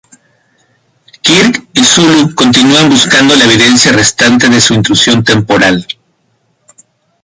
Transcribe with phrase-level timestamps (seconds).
[1.21, 5.85] Kirk y Sulu continúan buscando la evidencia restante de su intrusión temporal.